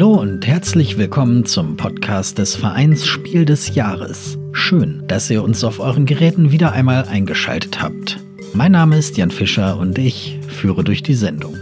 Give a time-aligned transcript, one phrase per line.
[0.00, 4.38] Hallo und herzlich willkommen zum Podcast des Vereins Spiel des Jahres.
[4.52, 8.18] Schön, dass ihr uns auf euren Geräten wieder einmal eingeschaltet habt.
[8.54, 11.54] Mein Name ist Jan Fischer und ich führe durch die Sendung.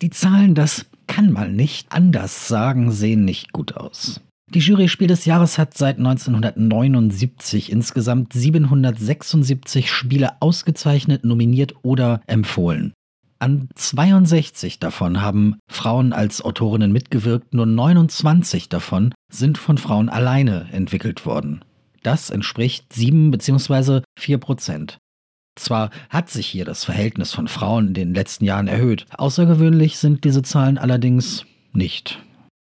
[0.00, 4.22] Die Zahlen, das kann man nicht anders sagen, sehen nicht gut aus.
[4.48, 12.94] Die Jury Spiel des Jahres hat seit 1979 insgesamt 776 Spiele ausgezeichnet, nominiert oder empfohlen.
[13.38, 20.68] An 62 davon haben Frauen als Autorinnen mitgewirkt, nur 29 davon sind von Frauen alleine
[20.72, 21.64] entwickelt worden.
[22.02, 24.02] Das entspricht 7 bzw.
[24.18, 24.98] 4 Prozent.
[25.56, 30.24] Zwar hat sich hier das Verhältnis von Frauen in den letzten Jahren erhöht, außergewöhnlich sind
[30.24, 32.20] diese Zahlen allerdings nicht.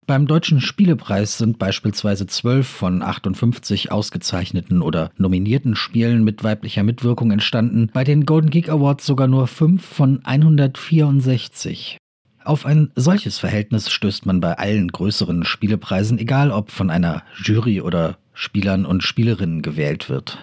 [0.07, 7.29] Beim Deutschen Spielepreis sind beispielsweise 12 von 58 ausgezeichneten oder nominierten Spielen mit weiblicher Mitwirkung
[7.29, 11.97] entstanden, bei den Golden Geek Awards sogar nur 5 von 164.
[12.45, 17.81] Auf ein solches Verhältnis stößt man bei allen größeren Spielepreisen, egal ob von einer Jury
[17.81, 20.37] oder Spielern und Spielerinnen gewählt wird.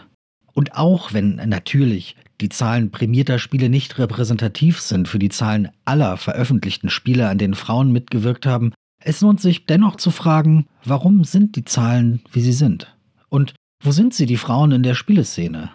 [0.52, 6.18] Und auch wenn natürlich die Zahlen prämierter Spiele nicht repräsentativ sind für die Zahlen aller
[6.18, 8.74] veröffentlichten Spiele, an denen Frauen mitgewirkt haben,
[9.06, 12.97] es lohnt sich dennoch zu fragen, warum sind die Zahlen, wie sie sind?
[13.28, 15.70] Und wo sind sie, die Frauen in der Spieleszene?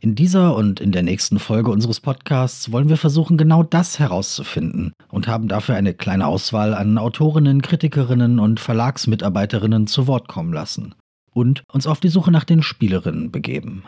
[0.00, 4.92] In dieser und in der nächsten Folge unseres Podcasts wollen wir versuchen, genau das herauszufinden
[5.08, 10.94] und haben dafür eine kleine Auswahl an Autorinnen, Kritikerinnen und Verlagsmitarbeiterinnen zu Wort kommen lassen
[11.32, 13.84] und uns auf die Suche nach den Spielerinnen begeben.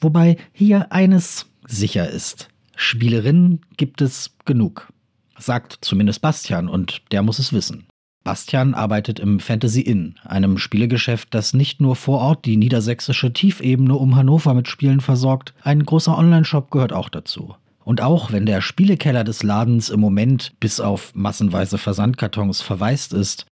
[0.00, 2.48] Wobei hier eines sicher ist.
[2.76, 4.91] Spielerinnen gibt es genug
[5.38, 7.86] sagt zumindest Bastian und der muss es wissen.
[8.24, 13.94] Bastian arbeitet im Fantasy Inn, einem Spielegeschäft, das nicht nur vor Ort die niedersächsische Tiefebene
[13.94, 17.56] um Hannover mit Spielen versorgt, ein großer Onlineshop gehört auch dazu.
[17.84, 23.46] Und auch wenn der Spielekeller des Ladens im Moment bis auf massenweise Versandkartons verwaist ist,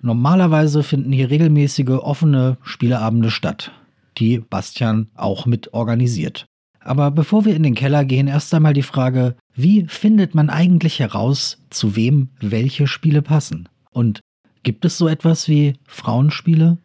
[0.00, 3.72] normalerweise finden hier regelmäßige offene Spieleabende statt,
[4.16, 6.46] die Bastian auch mit organisiert.
[6.86, 11.00] Aber bevor wir in den Keller gehen, erst einmal die Frage, wie findet man eigentlich
[11.00, 13.68] heraus, zu wem welche Spiele passen?
[13.90, 14.20] Und
[14.62, 16.78] gibt es so etwas wie Frauenspiele?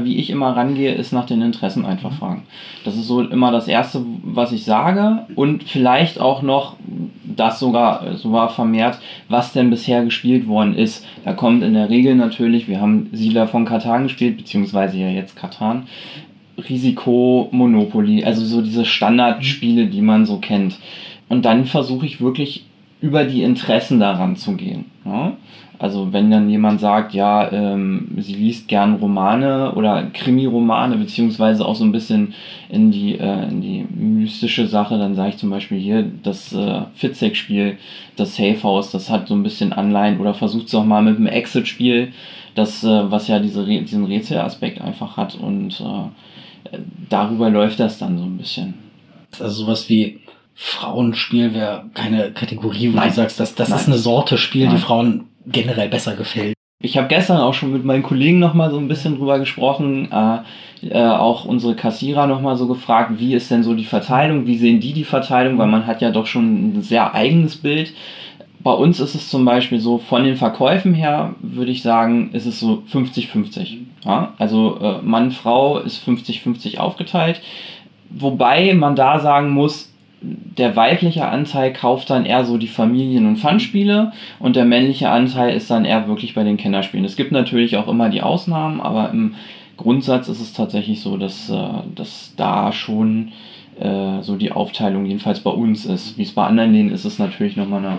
[0.00, 2.44] Wie ich immer rangehe, ist nach den Interessen einfach fragen.
[2.84, 5.26] Das ist so immer das Erste, was ich sage.
[5.34, 6.76] Und vielleicht auch noch
[7.24, 11.06] das sogar, sogar vermehrt, was denn bisher gespielt worden ist.
[11.24, 15.36] Da kommt in der Regel natürlich, wir haben Siedler von Katan gespielt, beziehungsweise ja jetzt
[15.36, 15.86] Katan.
[16.68, 20.78] Risiko, Monopoly, also so diese Standardspiele, die man so kennt.
[21.28, 22.64] Und dann versuche ich wirklich
[23.00, 24.86] über die Interessen daran zu gehen.
[25.04, 25.36] Ja?
[25.78, 31.76] Also wenn dann jemand sagt, ja, ähm, sie liest gern Romane oder Krimi-Romane, beziehungsweise auch
[31.76, 32.34] so ein bisschen
[32.68, 36.80] in die, äh, in die mystische Sache, dann sage ich zum Beispiel hier, das äh,
[36.94, 37.78] Fitzek-Spiel,
[38.16, 41.16] das Safe House, das hat so ein bisschen Anleihen oder versucht es auch mal mit
[41.16, 42.12] dem Exit-Spiel,
[42.56, 46.08] das, äh, was ja diese, diesen Rätselaspekt einfach hat und äh,
[47.08, 48.74] darüber läuft das dann so ein bisschen.
[49.40, 50.20] Also sowas wie
[50.54, 53.08] Frauenspiel wäre keine Kategorie, wo Nein.
[53.08, 54.76] du sagst, das, das ist eine Sorte Spiel, Nein.
[54.76, 56.54] die Frauen generell besser gefällt.
[56.80, 60.38] Ich habe gestern auch schon mit meinen Kollegen nochmal so ein bisschen drüber gesprochen, äh,
[60.88, 64.78] äh, auch unsere Kassierer nochmal so gefragt, wie ist denn so die Verteilung, wie sehen
[64.78, 67.92] die die Verteilung, weil man hat ja doch schon ein sehr eigenes Bild.
[68.68, 72.44] Bei uns ist es zum Beispiel so, von den Verkäufen her würde ich sagen, ist
[72.44, 73.78] es so 50-50.
[74.04, 74.34] Ja?
[74.36, 77.40] Also äh, Mann, Frau ist 50-50 aufgeteilt.
[78.10, 79.90] Wobei man da sagen muss,
[80.20, 85.56] der weibliche Anteil kauft dann eher so die Familien- und Fun-Spiele und der männliche Anteil
[85.56, 87.06] ist dann eher wirklich bei den Kinderspielen.
[87.06, 89.36] Es gibt natürlich auch immer die Ausnahmen, aber im
[89.78, 93.32] Grundsatz ist es tatsächlich so, dass, äh, dass da schon
[93.80, 96.18] äh, so die Aufteilung jedenfalls bei uns ist.
[96.18, 97.98] Wie es bei anderen Läden ist, ist natürlich nochmal eine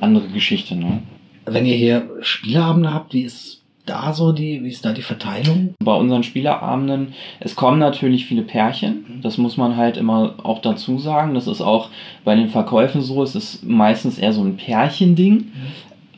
[0.00, 0.76] andere Geschichte.
[0.76, 1.02] Ne?
[1.46, 5.74] Wenn ihr hier Spieleabende habt, wie ist da so die, wie ist da die Verteilung?
[5.82, 9.20] Bei unseren Spielerabenden, es kommen natürlich viele Pärchen.
[9.22, 11.34] Das muss man halt immer auch dazu sagen.
[11.34, 11.88] Das ist auch
[12.24, 13.22] bei den Verkäufen so.
[13.22, 15.34] Es ist meistens eher so ein Pärchending.
[15.34, 15.52] Mhm.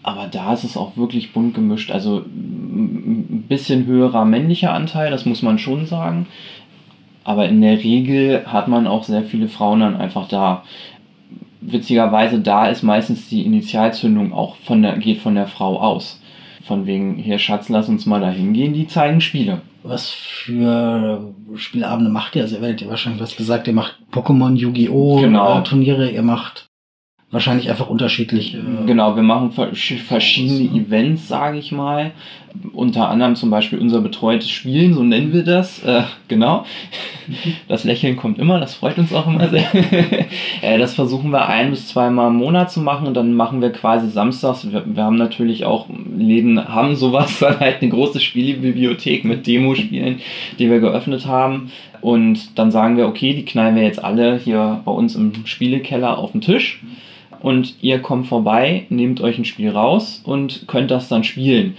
[0.02, 1.90] Aber da ist es auch wirklich bunt gemischt.
[1.90, 6.26] Also ein bisschen höherer männlicher Anteil, das muss man schon sagen.
[7.24, 10.64] Aber in der Regel hat man auch sehr viele Frauen dann einfach da.
[11.60, 16.20] Witzigerweise, da ist meistens die Initialzündung auch von der, geht von der Frau aus
[16.70, 19.62] von wegen, hier Schatz, lass uns mal da hingehen, die zeigen Spiele.
[19.82, 22.42] Was für Spielabende macht ihr?
[22.42, 25.20] Also ihr werdet ja wahrscheinlich was gesagt, ihr macht Pokémon, Yu-Gi-Oh!
[25.20, 25.58] Genau.
[25.58, 26.68] Äh, Turniere, ihr macht
[27.32, 28.58] wahrscheinlich einfach unterschiedliche.
[28.58, 32.12] Äh, genau, wir machen verschiedene Events, sage ich mal.
[32.72, 35.82] Unter anderem zum Beispiel unser betreutes Spielen, so nennen wir das.
[35.84, 36.64] Äh, genau.
[37.68, 39.64] Das Lächeln kommt immer, das freut uns auch immer sehr.
[40.62, 43.70] Äh, das versuchen wir ein bis zweimal im Monat zu machen und dann machen wir
[43.70, 44.70] quasi samstags.
[44.70, 45.86] Wir, wir haben natürlich auch,
[46.16, 50.20] Läden haben sowas, dann halt eine große Spielebibliothek mit Demospielen,
[50.58, 51.70] die wir geöffnet haben.
[52.00, 56.18] Und dann sagen wir, okay, die knallen wir jetzt alle hier bei uns im Spielekeller
[56.18, 56.80] auf den Tisch
[57.40, 61.76] und ihr kommt vorbei, nehmt euch ein Spiel raus und könnt das dann spielen.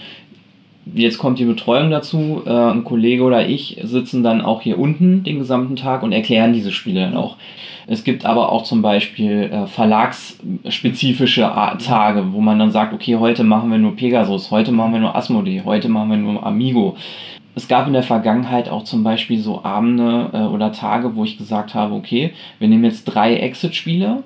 [0.85, 2.41] Jetzt kommt die Betreuung dazu.
[2.45, 6.53] Äh, ein Kollege oder ich sitzen dann auch hier unten den gesamten Tag und erklären
[6.53, 7.37] diese Spiele dann auch.
[7.87, 11.41] Es gibt aber auch zum Beispiel äh, verlagsspezifische
[11.85, 15.15] Tage, wo man dann sagt, okay, heute machen wir nur Pegasus, heute machen wir nur
[15.15, 16.95] Asmodee, heute machen wir nur Amigo.
[17.53, 21.37] Es gab in der Vergangenheit auch zum Beispiel so Abende äh, oder Tage, wo ich
[21.37, 24.23] gesagt habe, okay, wir nehmen jetzt drei Exit-Spiele,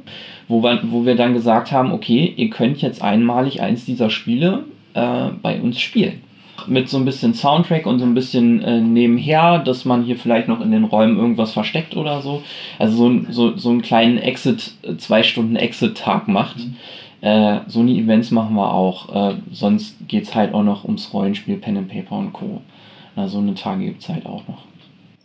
[0.47, 4.63] wo wir, wo wir dann gesagt haben, okay, ihr könnt jetzt einmalig eins dieser Spiele
[4.93, 6.21] äh, bei uns spielen
[6.67, 10.47] mit so ein bisschen Soundtrack und so ein bisschen äh, nebenher, dass man hier vielleicht
[10.47, 12.41] noch in den Räumen irgendwas versteckt oder so.
[12.79, 16.57] Also so, so, so einen kleinen Exit, äh, zwei Stunden Exit-Tag macht.
[16.57, 16.75] Mhm.
[17.21, 19.13] Äh, so eine Events machen wir auch.
[19.13, 22.61] Äh, sonst geht es halt auch noch ums Rollenspiel, Pen and Paper und Co.
[23.15, 24.63] Na, so eine Tage gibt es halt auch noch.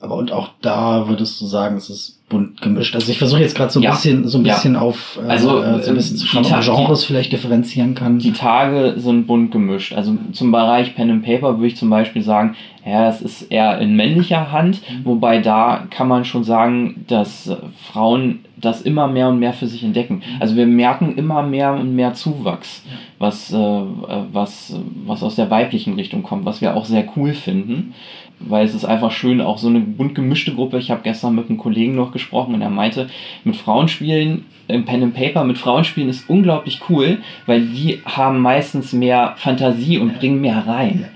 [0.02, 2.94] Aber und auch da würdest du sagen, es ist bunt gemischt.
[2.94, 3.91] Also ich versuche jetzt gerade so ein ja.
[3.91, 4.81] bisschen, so ein bisschen ja.
[4.81, 8.19] auf äh, also, äh, so ein bisschen zu schauen, ob man Genres vielleicht differenzieren kann.
[8.19, 9.93] Die Tage sind bunt gemischt.
[9.93, 12.56] Also zum Bereich Pen and Paper würde ich zum Beispiel sagen,
[12.87, 15.05] ja, es ist eher in männlicher Hand, mhm.
[15.05, 17.52] wobei da kann man schon sagen, dass
[17.93, 20.17] Frauen das immer mehr und mehr für sich entdecken.
[20.17, 20.41] Mhm.
[20.41, 22.82] Also wir merken immer mehr und mehr Zuwachs,
[23.19, 24.75] was, äh, was,
[25.05, 27.93] was aus der weiblichen Richtung kommt, was wir auch sehr cool finden
[28.40, 30.78] weil es ist einfach schön, auch so eine bunt gemischte Gruppe.
[30.78, 33.08] Ich habe gestern mit einem Kollegen noch gesprochen und er meinte,
[33.44, 38.92] mit Frauenspielen im Pen and Paper mit Frauenspielen ist unglaublich cool, weil die haben meistens
[38.92, 41.08] mehr Fantasie und bringen mehr rein.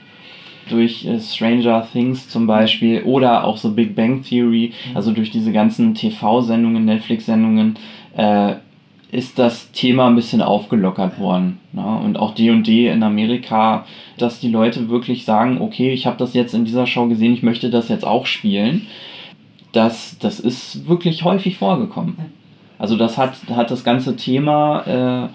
[0.68, 5.52] Durch äh, Stranger Things zum Beispiel oder auch so Big Bang Theory, also durch diese
[5.52, 7.76] ganzen TV-Sendungen, Netflix-Sendungen,
[8.16, 8.54] äh,
[9.14, 11.60] ist das Thema ein bisschen aufgelockert worden.
[11.72, 12.00] Ne?
[12.04, 13.86] Und auch D&D in Amerika,
[14.18, 17.44] dass die Leute wirklich sagen, okay, ich habe das jetzt in dieser Show gesehen, ich
[17.44, 18.88] möchte das jetzt auch spielen.
[19.70, 22.16] Das, das ist wirklich häufig vorgekommen.
[22.76, 25.30] Also das hat, hat das ganze Thema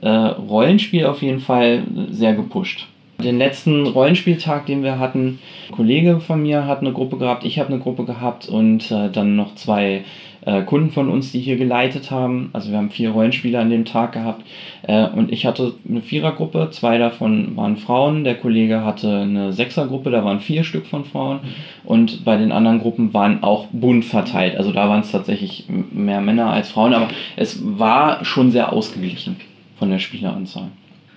[0.00, 2.86] äh, äh, Rollenspiel auf jeden Fall sehr gepusht.
[3.22, 5.38] Den letzten Rollenspieltag, den wir hatten,
[5.68, 9.08] ein Kollege von mir hat eine Gruppe gehabt, ich habe eine Gruppe gehabt und äh,
[9.08, 10.04] dann noch zwei
[10.44, 12.50] äh, Kunden von uns, die hier geleitet haben.
[12.52, 14.42] Also wir haben vier Rollenspieler an dem Tag gehabt
[14.82, 20.10] äh, und ich hatte eine Vierergruppe, zwei davon waren Frauen, der Kollege hatte eine Sechsergruppe,
[20.10, 21.48] da waren vier Stück von Frauen mhm.
[21.84, 24.56] und bei den anderen Gruppen waren auch bunt verteilt.
[24.56, 29.36] Also da waren es tatsächlich mehr Männer als Frauen, aber es war schon sehr ausgeglichen
[29.78, 30.68] von der Spieleranzahl.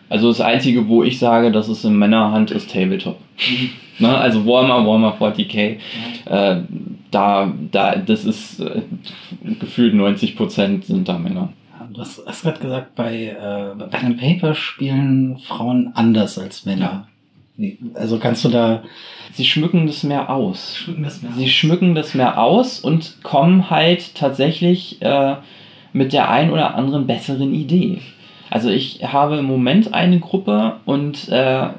[0.10, 3.20] Also das Einzige, wo ich sage, dass es in Männerhand ist Tabletop.
[3.38, 3.70] Mhm.
[4.00, 4.18] Ne?
[4.18, 5.78] Also Warhammer, Warhammer 40k.
[6.26, 6.62] Äh,
[7.12, 8.82] da, da, das ist äh,
[9.60, 11.50] gefühlt 90% sind da Männer.
[11.94, 17.08] Du hast, hast gerade gesagt, bei äh, Pen Paper spielen Frauen anders als Männer.
[17.58, 17.72] Ja.
[17.96, 18.84] Also kannst du da.
[19.34, 20.78] Sie schmücken das mehr aus.
[20.78, 21.50] Schmücken das mehr Sie aus.
[21.50, 25.38] schmücken das mehr aus und kommen halt tatsächlich äh,
[25.94, 28.00] mit der ein oder anderen besseren Idee.
[28.50, 31.70] Also ich habe im Moment eine Gruppe und äh,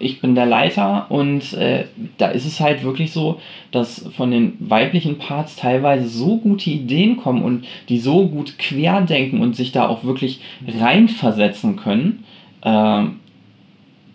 [0.00, 1.86] ich bin der Leiter und äh,
[2.18, 3.40] da ist es halt wirklich so,
[3.72, 9.40] dass von den weiblichen Parts teilweise so gute Ideen kommen und die so gut querdenken
[9.40, 12.24] und sich da auch wirklich reinversetzen können,
[12.62, 13.04] äh,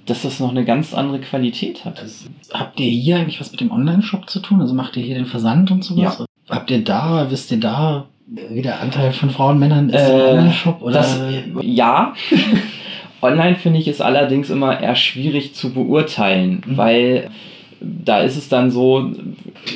[0.05, 1.99] dass das noch eine ganz andere Qualität hat.
[1.99, 4.61] Also, habt ihr hier eigentlich was mit dem Online-Shop zu tun?
[4.61, 6.19] Also macht ihr hier den Versand und sowas?
[6.19, 6.25] Ja.
[6.49, 10.37] Habt ihr da, wisst ihr da, wie der Anteil von Frauen, Männern ist äh, im
[10.37, 10.79] Online-Shop?
[11.61, 12.13] ja.
[13.21, 16.77] Online finde ich es allerdings immer eher schwierig zu beurteilen, mhm.
[16.77, 17.29] weil
[17.79, 19.11] da ist es dann so,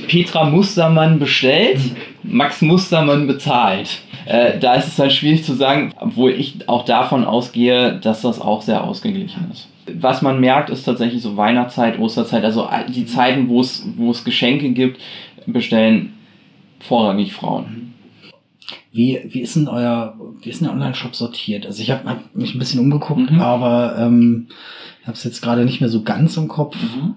[0.07, 2.35] Petra Mustermann bestellt, mhm.
[2.35, 3.99] Max Mustermann bezahlt.
[4.25, 8.41] Äh, da ist es dann schwierig zu sagen, obwohl ich auch davon ausgehe, dass das
[8.41, 9.69] auch sehr ausgeglichen ist.
[9.93, 14.25] Was man merkt, ist tatsächlich so Weihnachtszeit, Osterzeit, also die Zeiten, wo es, wo es
[14.25, 14.99] Geschenke gibt,
[15.45, 16.13] bestellen
[16.79, 17.93] vorrangig Frauen.
[18.91, 21.65] Wie, wie ist denn euer, wie ist denn der Online-Shop sortiert?
[21.65, 23.39] Also ich habe hab mich ein bisschen umgeguckt, mhm.
[23.39, 24.47] aber ähm,
[25.01, 26.75] ich habe es jetzt gerade nicht mehr so ganz im Kopf.
[26.75, 27.15] Mhm.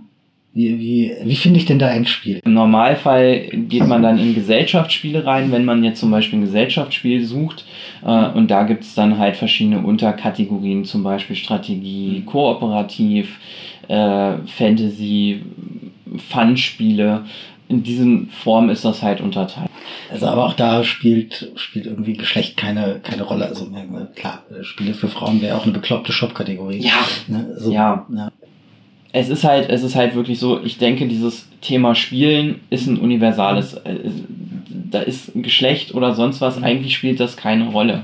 [0.53, 2.41] Wie, wie, wie finde ich denn da ein Spiel?
[2.45, 7.25] Im Normalfall geht man dann in Gesellschaftsspiele rein, wenn man jetzt zum Beispiel ein Gesellschaftsspiel
[7.25, 7.65] sucht.
[8.05, 12.27] Äh, und da gibt es dann halt verschiedene Unterkategorien, zum Beispiel Strategie, mhm.
[12.27, 13.39] Kooperativ,
[13.87, 15.43] äh, Fantasy,
[16.17, 17.25] Fun-Spiele
[17.71, 19.71] in diesen Formen ist das halt unterteilt.
[20.11, 23.47] Also aber auch da spielt, spielt irgendwie Geschlecht keine, keine Rolle.
[23.47, 23.71] Also
[24.17, 26.81] klar, Spiele für Frauen wäre auch eine bekloppte Shop-Kategorie.
[26.81, 27.07] Ja.
[27.29, 27.53] Ne?
[27.55, 28.07] Also, ja.
[28.13, 28.33] ja.
[29.13, 32.99] es ist halt, es ist halt wirklich so, ich denke, dieses Thema Spielen ist ein
[32.99, 33.75] universales.
[33.75, 33.99] Äh,
[34.91, 38.03] da ist Geschlecht oder sonst was, eigentlich spielt das keine Rolle.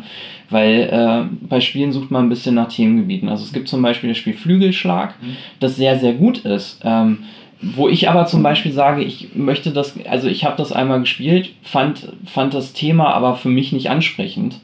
[0.49, 3.29] Weil äh, bei Spielen sucht man ein bisschen nach Themengebieten.
[3.29, 5.37] Also es gibt zum Beispiel das Spiel Flügelschlag, mhm.
[5.59, 6.81] das sehr, sehr gut ist.
[6.85, 7.25] Ähm,
[7.61, 11.51] wo ich aber zum Beispiel sage, ich möchte das, also ich habe das einmal gespielt,
[11.63, 14.61] fand, fand das Thema aber für mich nicht ansprechend.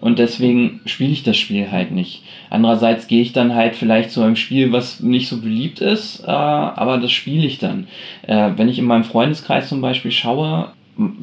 [0.00, 2.24] Und deswegen spiele ich das Spiel halt nicht.
[2.50, 6.30] Andererseits gehe ich dann halt vielleicht zu einem Spiel, was nicht so beliebt ist, äh,
[6.30, 7.86] aber das spiele ich dann.
[8.26, 10.72] Äh, wenn ich in meinem Freundeskreis zum Beispiel schaue,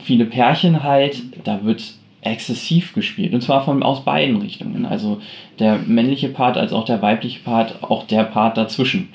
[0.02, 1.84] viele Pärchen halt, da wird
[2.22, 3.34] exzessiv gespielt.
[3.34, 4.86] Und zwar von, aus beiden Richtungen.
[4.86, 5.22] Also
[5.60, 9.10] der männliche Part als auch der weibliche Part, auch der Part dazwischen.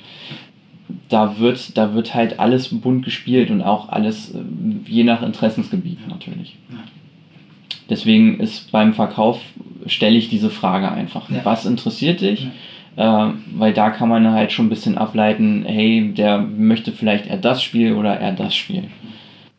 [1.09, 4.41] Da wird, da wird halt alles bunt gespielt und auch alles äh,
[4.87, 6.57] je nach Interessensgebiet natürlich.
[7.91, 9.41] Deswegen ist beim Verkauf,
[9.87, 11.31] stelle ich diese Frage einfach.
[11.31, 11.45] Ja.
[11.45, 12.49] Was interessiert dich?
[12.97, 13.29] Ja.
[13.29, 17.38] Äh, weil da kann man halt schon ein bisschen ableiten, hey, der möchte vielleicht eher
[17.38, 18.85] das Spiel oder eher das Spiel.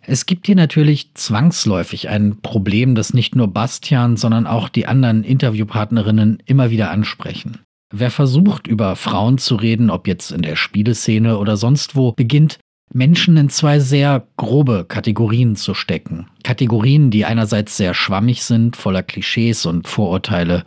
[0.08, 5.24] Es gibt hier natürlich zwangsläufig ein Problem, das nicht nur Bastian, sondern auch die anderen
[5.24, 7.60] Interviewpartnerinnen immer wieder ansprechen.
[7.94, 12.60] Wer versucht, über Frauen zu reden, ob jetzt in der Spieleszene oder sonst wo, beginnt
[12.94, 16.28] Menschen in zwei sehr grobe Kategorien zu stecken.
[16.44, 20.64] Kategorien, die einerseits sehr schwammig sind, voller Klischees und Vorurteile,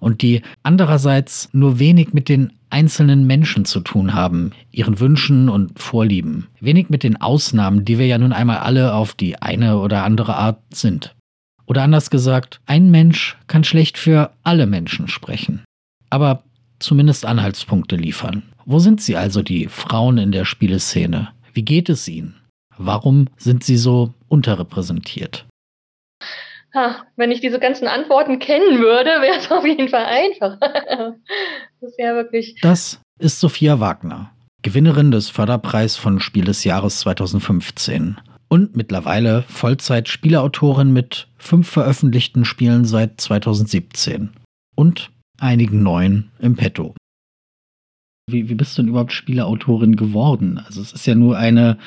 [0.00, 5.78] und die andererseits nur wenig mit den einzelnen Menschen zu tun haben, ihren Wünschen und
[5.78, 10.02] Vorlieben, wenig mit den Ausnahmen, die wir ja nun einmal alle auf die eine oder
[10.04, 11.14] andere Art sind.
[11.66, 15.64] Oder anders gesagt, ein Mensch kann schlecht für alle Menschen sprechen,
[16.10, 16.42] aber
[16.84, 18.42] zumindest Anhaltspunkte liefern.
[18.66, 21.30] Wo sind sie also, die Frauen in der Spieleszene?
[21.52, 22.40] Wie geht es ihnen?
[22.76, 25.46] Warum sind sie so unterrepräsentiert?
[26.74, 30.58] Ha, wenn ich diese ganzen Antworten kennen würde, wäre es auf jeden Fall einfach.
[30.60, 32.58] das ist ja wirklich.
[32.62, 38.16] Das ist Sophia Wagner, Gewinnerin des Förderpreis von Spiel des Jahres 2015
[38.48, 44.30] und mittlerweile Vollzeit-Spieleautorin mit fünf veröffentlichten Spielen seit 2017
[44.74, 46.94] und einigen neuen im Petto.
[48.26, 50.62] Wie, wie bist du denn überhaupt Spieleautorin geworden?
[50.64, 51.78] Also es ist ja nur eine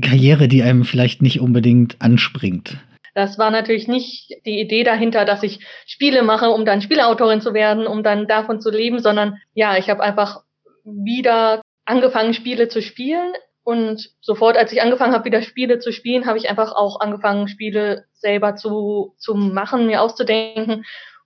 [0.00, 2.78] Karriere, die einem vielleicht nicht unbedingt anspringt.
[3.14, 7.54] Das war natürlich nicht die Idee dahinter, dass ich Spiele mache, um dann Spieleautorin zu
[7.54, 10.42] werden, um dann davon zu leben, sondern ja, ich habe einfach
[10.84, 13.32] wieder angefangen, Spiele zu spielen.
[13.62, 17.48] Und sofort, als ich angefangen habe, wieder Spiele zu spielen, habe ich einfach auch angefangen,
[17.48, 20.84] Spiele selber zu, zu machen, mir auszudenken.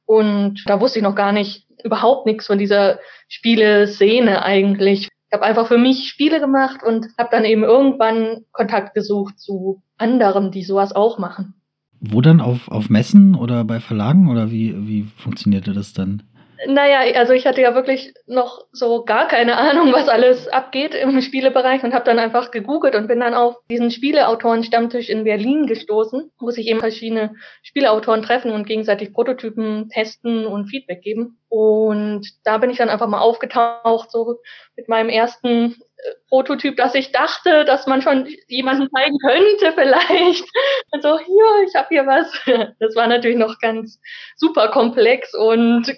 [0.09, 2.99] Und da wusste ich noch gar nicht, überhaupt nichts von dieser
[3.29, 5.03] Spieleszene eigentlich.
[5.03, 9.83] Ich habe einfach für mich Spiele gemacht und habe dann eben irgendwann Kontakt gesucht zu
[9.99, 11.61] anderen, die sowas auch machen.
[12.01, 12.41] Wo dann?
[12.41, 16.23] Auf, auf Messen oder bei Verlagen oder wie, wie funktionierte das dann?
[16.67, 21.21] Naja, also ich hatte ja wirklich noch so gar keine Ahnung, was alles abgeht im
[21.21, 26.33] Spielebereich und habe dann einfach gegoogelt und bin dann auf diesen Spieleautoren-Stammtisch in Berlin gestoßen,
[26.41, 31.39] wo sich eben verschiedene Spieleautoren treffen und gegenseitig Prototypen testen und Feedback geben.
[31.49, 34.41] Und da bin ich dann einfach mal aufgetaucht, so
[34.77, 40.45] mit meinem ersten äh, Prototyp, dass ich dachte, dass man schon jemanden zeigen könnte vielleicht.
[40.91, 42.33] Also hier, ich habe hier was.
[42.81, 44.01] Das war natürlich noch ganz
[44.37, 45.95] super komplex und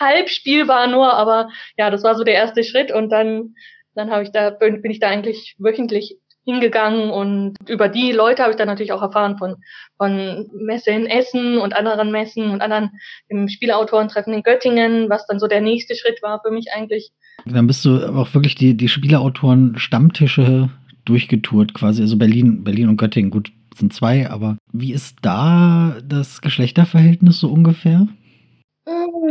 [0.00, 3.54] halb spielbar nur, aber ja, das war so der erste Schritt und dann,
[3.94, 8.52] dann habe ich da, bin ich da eigentlich wöchentlich hingegangen und über die Leute habe
[8.52, 9.56] ich dann natürlich auch erfahren von,
[9.96, 12.90] von Messe in Essen und anderen Messen und anderen
[13.28, 17.10] im Spieleautorentreffen in Göttingen, was dann so der nächste Schritt war für mich eigentlich.
[17.46, 20.70] Dann bist du auch wirklich die, die Spieleautoren Stammtische
[21.04, 26.40] durchgetourt quasi, also Berlin, Berlin und Göttingen, gut, sind zwei, aber wie ist da das
[26.40, 28.06] Geschlechterverhältnis so ungefähr?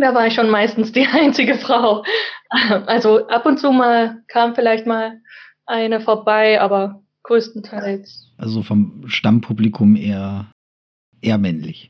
[0.01, 2.03] Da war ich schon meistens die einzige Frau.
[2.49, 5.21] Also ab und zu mal kam vielleicht mal
[5.65, 8.31] eine vorbei, aber größtenteils.
[8.37, 10.51] Also vom Stammpublikum eher,
[11.21, 11.87] eher männlich.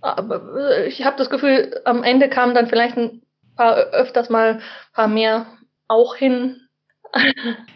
[0.00, 3.22] Aber äh, ich habe das Gefühl, am Ende kamen dann vielleicht ein
[3.56, 5.46] paar öfters mal ein paar mehr
[5.88, 6.60] auch hin.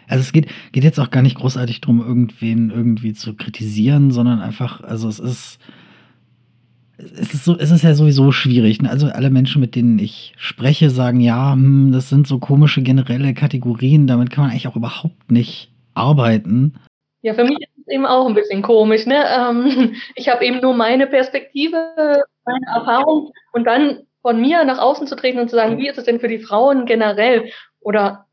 [0.07, 4.41] Also es geht, geht jetzt auch gar nicht großartig darum, irgendwen irgendwie zu kritisieren, sondern
[4.41, 5.57] einfach, also es ist
[7.19, 8.81] es ist, so, es ist ja sowieso schwierig.
[8.81, 8.89] Ne?
[8.89, 13.33] Also alle Menschen, mit denen ich spreche, sagen, ja, hm, das sind so komische generelle
[13.33, 16.75] Kategorien, damit kann man eigentlich auch überhaupt nicht arbeiten.
[17.21, 19.05] Ja, für mich ist es eben auch ein bisschen komisch.
[19.05, 19.23] Ne?
[19.27, 25.07] Ähm, ich habe eben nur meine Perspektive, meine Erfahrung und dann von mir nach außen
[25.07, 27.51] zu treten und zu sagen, wie ist es denn für die Frauen generell?
[27.79, 28.27] Oder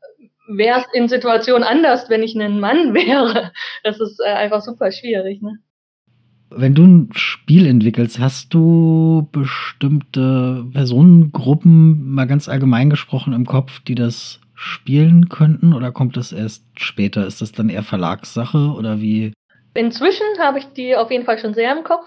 [0.47, 3.51] wäre es in Situationen anders, wenn ich ein Mann wäre?
[3.83, 5.41] Das ist äh, einfach super schwierig.
[5.41, 5.59] Ne?
[6.51, 13.79] Wenn du ein Spiel entwickelst, hast du bestimmte Personengruppen, mal ganz allgemein gesprochen, im Kopf,
[13.81, 17.25] die das spielen könnten oder kommt das erst später?
[17.25, 19.33] Ist das dann eher Verlagssache oder wie?
[19.73, 22.05] Inzwischen habe ich die auf jeden Fall schon sehr im Kopf.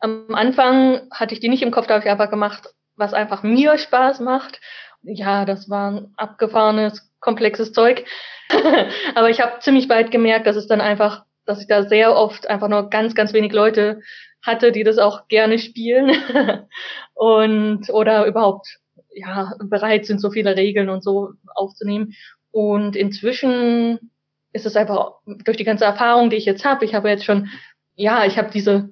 [0.00, 3.42] Am Anfang hatte ich die nicht im Kopf, da habe ich einfach gemacht, was einfach
[3.42, 4.60] mir Spaß macht.
[5.02, 8.04] Ja, das war ein abgefahrenes, komplexes Zeug.
[9.14, 12.48] Aber ich habe ziemlich bald gemerkt, dass es dann einfach, dass ich da sehr oft
[12.48, 14.00] einfach nur ganz, ganz wenig Leute
[14.42, 16.10] hatte, die das auch gerne spielen
[17.14, 18.78] und oder überhaupt
[19.14, 22.14] ja bereit sind, so viele Regeln und so aufzunehmen.
[22.50, 24.10] Und inzwischen
[24.52, 25.12] ist es einfach
[25.44, 26.84] durch die ganze Erfahrung, die ich jetzt habe.
[26.84, 27.48] Ich habe jetzt schon,
[27.94, 28.90] ja, ich habe diese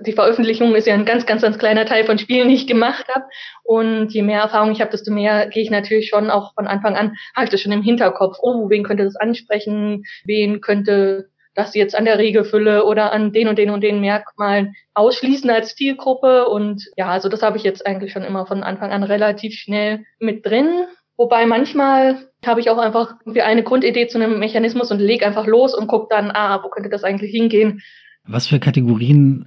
[0.00, 3.06] die Veröffentlichung ist ja ein ganz, ganz, ganz kleiner Teil von Spielen, die ich gemacht
[3.14, 3.24] habe.
[3.62, 6.96] Und je mehr Erfahrung ich habe, desto mehr gehe ich natürlich schon auch von Anfang
[6.96, 8.38] an, habe ich das schon im Hinterkopf.
[8.42, 10.04] Oh, wen könnte das ansprechen?
[10.24, 14.74] Wen könnte das jetzt an der Regelfülle oder an den und den und den Merkmalen
[14.94, 16.48] ausschließen als Zielgruppe.
[16.48, 20.04] Und ja, also das habe ich jetzt eigentlich schon immer von Anfang an relativ schnell
[20.18, 20.84] mit drin.
[21.16, 25.46] Wobei manchmal habe ich auch einfach wie eine Grundidee zu einem Mechanismus und leg einfach
[25.46, 27.82] los und gucke dann, ah, wo könnte das eigentlich hingehen?
[28.24, 29.46] Was für Kategorien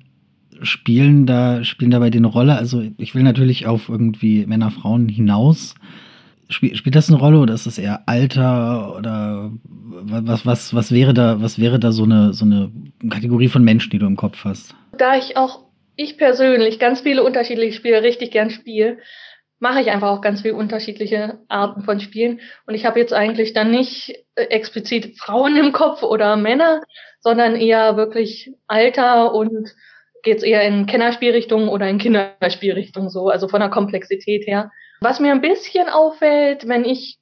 [0.61, 2.55] spielen da, spielen dabei eine Rolle?
[2.55, 5.75] Also ich will natürlich auf irgendwie Männer, Frauen hinaus.
[6.49, 9.51] Spiel, spielt das eine Rolle oder ist es eher Alter oder
[10.03, 12.71] was, was, was wäre da, was wäre da so eine, so eine
[13.09, 14.75] Kategorie von Menschen, die du im Kopf hast?
[14.97, 18.97] Da ich auch, ich persönlich ganz viele unterschiedliche Spiele richtig gern spiele,
[19.59, 22.41] mache ich einfach auch ganz viele unterschiedliche Arten von Spielen.
[22.67, 26.81] Und ich habe jetzt eigentlich dann nicht äh, explizit Frauen im Kopf oder Männer,
[27.19, 29.69] sondern eher wirklich Alter und
[30.23, 34.71] geht es eher in Kennerspielrichtung oder in Kinderspielrichtung so, also von der Komplexität her.
[35.01, 37.19] Was mir ein bisschen auffällt, wenn ich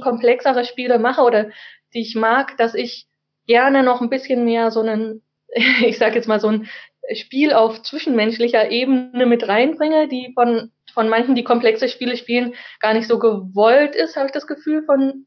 [0.00, 1.50] komplexere Spiele mache oder
[1.94, 3.06] die ich mag, dass ich
[3.46, 5.22] gerne noch ein bisschen mehr so einen,
[5.84, 6.68] ich sag jetzt mal so ein
[7.14, 12.94] Spiel auf zwischenmenschlicher Ebene mit reinbringe, die von von manchen, die komplexe Spiele spielen, gar
[12.94, 15.26] nicht so gewollt ist, habe ich das Gefühl, von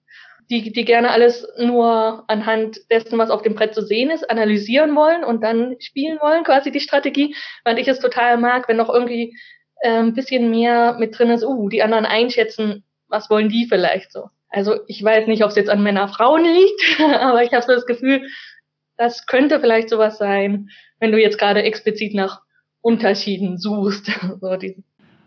[0.49, 4.95] die, die gerne alles nur anhand dessen, was auf dem Brett zu sehen ist, analysieren
[4.95, 8.89] wollen und dann spielen wollen, quasi die Strategie, weil ich es total mag, wenn noch
[8.89, 9.35] irgendwie
[9.81, 14.11] äh, ein bisschen mehr mit drin ist, uh, die anderen einschätzen, was wollen die vielleicht
[14.11, 14.29] so.
[14.49, 17.73] Also ich weiß nicht, ob es jetzt an Männer, Frauen liegt, aber ich habe so
[17.73, 18.27] das Gefühl,
[18.97, 22.41] das könnte vielleicht sowas sein, wenn du jetzt gerade explizit nach
[22.81, 24.11] Unterschieden suchst.
[24.41, 24.83] so diese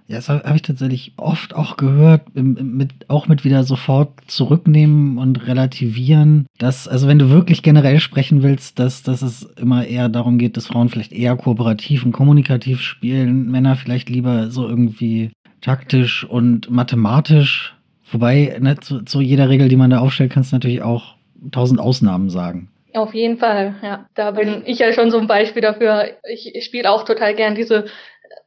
[0.08, 5.18] ja, das habe hab ich tatsächlich oft auch gehört, mit, auch mit wieder sofort zurücknehmen
[5.18, 6.46] und relativieren.
[6.56, 10.56] Dass, also wenn du wirklich generell sprechen willst, dass, dass es immer eher darum geht,
[10.56, 16.70] dass Frauen vielleicht eher kooperativ und kommunikativ spielen, Männer vielleicht lieber so irgendwie taktisch und
[16.70, 17.74] mathematisch.
[18.10, 21.14] Wobei, ne, zu, zu jeder Regel, die man da aufstellt, kannst du natürlich auch
[21.52, 22.70] tausend Ausnahmen sagen.
[22.94, 24.06] Auf jeden Fall, ja.
[24.14, 26.16] Da bin ich ja schon so ein Beispiel dafür.
[26.32, 27.86] Ich, ich spiele auch total gern diese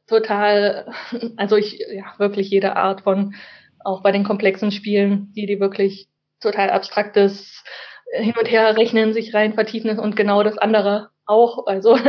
[0.06, 0.92] total,
[1.36, 3.34] also ich, ja, wirklich jede Art von,
[3.84, 6.08] auch bei den komplexen Spielen, die, die wirklich
[6.40, 7.64] total abstraktes
[8.12, 11.98] hin und her rechnen, sich rein vertiefen und genau das andere auch, also.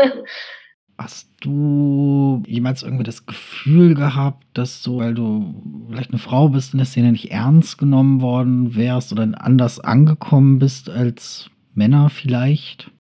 [0.98, 5.54] Hast du jemals irgendwie das Gefühl gehabt, dass du, weil du
[5.90, 10.60] vielleicht eine Frau bist, in der Szene nicht ernst genommen worden wärst oder anders angekommen
[10.60, 12.92] bist als Männer vielleicht?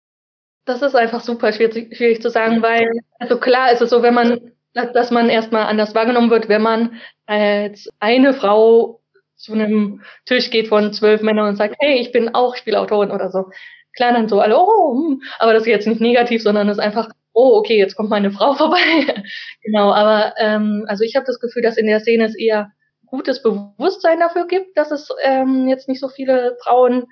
[0.64, 4.14] Das ist einfach super schwierig, schwierig zu sagen, weil, also klar ist es so, wenn
[4.14, 4.40] man
[4.74, 9.00] dass man erstmal anders wahrgenommen wird, wenn man als eine Frau
[9.37, 13.31] zu einem Tisch geht von zwölf Männern und sagt, hey, ich bin auch Spielautorin oder
[13.31, 13.50] so.
[13.94, 15.22] Klar, dann so alle, oh, hm.
[15.38, 18.30] aber das ist jetzt nicht negativ, sondern es ist einfach, oh, okay, jetzt kommt meine
[18.30, 19.24] Frau vorbei.
[19.62, 22.70] genau, aber ähm, also ich habe das Gefühl, dass in der Szene es eher
[23.06, 27.06] gutes Bewusstsein dafür gibt, dass es ähm, jetzt nicht so viele Frauen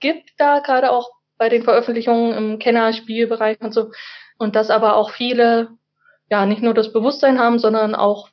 [0.00, 3.90] gibt, da gerade auch bei den Veröffentlichungen im Kennerspielbereich und so.
[4.38, 5.68] Und dass aber auch viele
[6.30, 8.28] ja nicht nur das Bewusstsein haben, sondern auch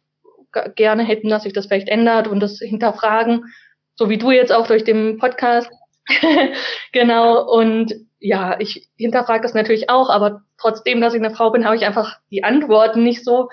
[0.75, 3.45] gerne hätten, dass sich das vielleicht ändert und das hinterfragen,
[3.95, 5.69] so wie du jetzt auch durch den Podcast.
[6.91, 11.65] genau, und ja, ich hinterfrage das natürlich auch, aber trotzdem, dass ich eine Frau bin,
[11.65, 13.49] habe ich einfach die Antworten nicht so.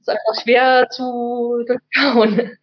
[0.00, 2.58] Es ist einfach schwer zu durchschauen.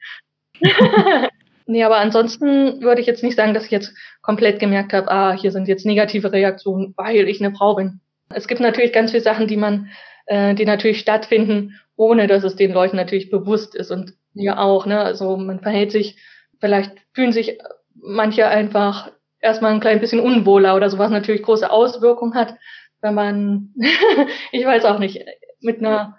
[1.65, 5.32] nee, aber ansonsten würde ich jetzt nicht sagen, dass ich jetzt komplett gemerkt habe, ah,
[5.32, 8.02] hier sind jetzt negative Reaktionen, weil ich eine Frau bin.
[8.30, 9.89] Es gibt natürlich ganz viele Sachen, die man
[10.26, 14.86] äh, die natürlich stattfinden, ohne dass es den Leuten natürlich bewusst ist und mir auch,
[14.86, 15.00] ne?
[15.00, 16.18] Also man verhält sich,
[16.60, 17.60] vielleicht fühlen sich
[17.94, 19.12] manche einfach
[19.46, 22.56] erstmal ein klein bisschen unwohler oder sowas natürlich große Auswirkungen hat,
[23.02, 23.74] wenn man,
[24.52, 25.24] ich weiß auch nicht,
[25.62, 26.18] mit einer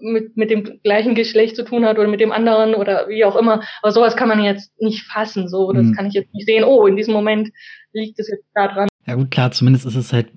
[0.00, 3.36] mit, mit dem gleichen Geschlecht zu tun hat oder mit dem anderen oder wie auch
[3.36, 3.62] immer.
[3.82, 5.48] Aber sowas kann man jetzt nicht fassen.
[5.48, 5.92] So, das mhm.
[5.92, 6.64] kann ich jetzt nicht sehen.
[6.64, 7.50] Oh, in diesem Moment
[7.92, 8.88] liegt es jetzt da dran.
[9.06, 10.28] Ja gut, klar, zumindest ist es halt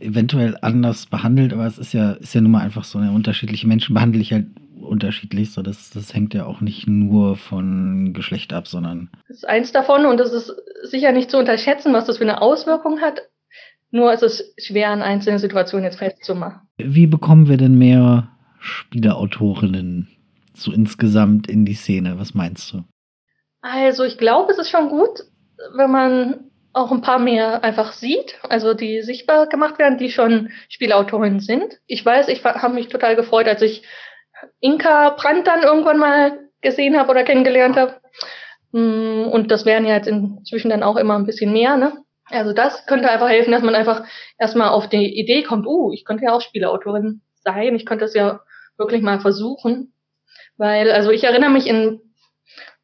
[0.00, 3.00] eventuell anders behandelt, aber es ist ja, ist ja nun mal einfach so.
[3.00, 4.46] Ja, unterschiedliche Menschen behandle ich halt
[4.84, 5.52] unterschiedlich.
[5.52, 9.10] So, das, das hängt ja auch nicht nur von Geschlecht ab, sondern.
[9.28, 12.42] Das ist eins davon und es ist sicher nicht zu unterschätzen, was das für eine
[12.42, 13.22] Auswirkung hat.
[13.90, 16.62] Nur ist es schwer, an einzelnen Situationen jetzt festzumachen.
[16.78, 20.08] Wie bekommen wir denn mehr Spieleautorinnen
[20.52, 22.18] so insgesamt in die Szene?
[22.18, 22.82] Was meinst du?
[23.60, 25.20] Also ich glaube, es ist schon gut,
[25.76, 30.50] wenn man auch ein paar mehr einfach sieht, also die sichtbar gemacht werden, die schon
[30.68, 31.78] Spielautorinnen sind.
[31.86, 33.84] Ich weiß, ich habe mich total gefreut, als ich
[34.60, 38.00] Inka Brandt dann irgendwann mal gesehen habe oder kennengelernt habe.
[38.72, 41.92] Mm, und das wären ja jetzt inzwischen dann auch immer ein bisschen mehr, ne?
[42.30, 44.04] Also das könnte einfach helfen, dass man einfach
[44.38, 48.14] erstmal auf die Idee kommt, uh, ich könnte ja auch Spielautorin sein, ich könnte es
[48.14, 48.40] ja
[48.78, 49.92] wirklich mal versuchen.
[50.56, 52.00] Weil, also ich erinnere mich in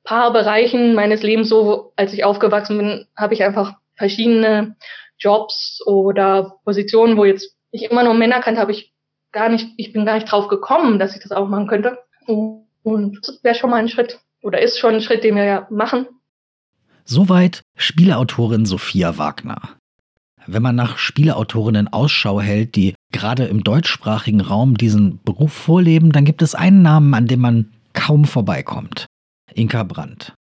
[0.05, 4.77] paar Bereichen meines Lebens, so als ich aufgewachsen bin, habe ich einfach verschiedene
[5.19, 8.90] Jobs oder Positionen, wo jetzt ich immer nur Männer kannte, habe ich
[9.33, 11.99] gar nicht, ich bin gar nicht drauf gekommen, dass ich das auch machen könnte.
[12.27, 15.67] Und das wäre schon mal ein Schritt oder ist schon ein Schritt, den wir ja
[15.71, 16.07] machen.
[17.05, 19.61] Soweit Spieleautorin Sophia Wagner.
[20.47, 26.25] Wenn man nach Spieleautorinnen Ausschau hält, die gerade im deutschsprachigen Raum diesen Beruf vorleben, dann
[26.25, 29.07] gibt es einen Namen, an dem man kaum vorbeikommt.
[29.55, 30.35] Inka Brandt.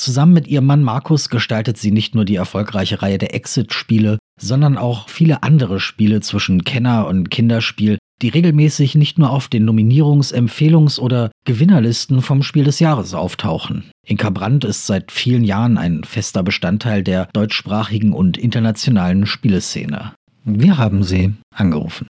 [0.00, 4.78] Zusammen mit ihrem Mann Markus gestaltet sie nicht nur die erfolgreiche Reihe der Exit-Spiele, sondern
[4.78, 10.32] auch viele andere Spiele zwischen Kenner- und Kinderspiel, die regelmäßig nicht nur auf den Nominierungs-,
[10.32, 13.90] Empfehlungs- oder Gewinnerlisten vom Spiel des Jahres auftauchen.
[14.06, 20.14] Inka Brandt ist seit vielen Jahren ein fester Bestandteil der deutschsprachigen und internationalen Spieleszene.
[20.46, 22.06] Wir haben sie angerufen.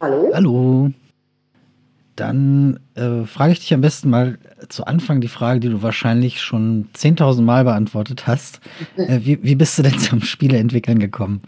[0.00, 0.30] Hallo?
[0.32, 0.77] Hallo.
[2.18, 6.40] Dann äh, frage ich dich am besten mal zu Anfang die Frage, die du wahrscheinlich
[6.40, 8.60] schon 10.000 Mal beantwortet hast.
[8.96, 11.42] Äh, wie, wie bist du denn zum Spieleentwickeln gekommen?